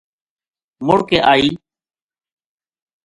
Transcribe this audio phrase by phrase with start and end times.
[0.85, 1.47] مڑ کے آئی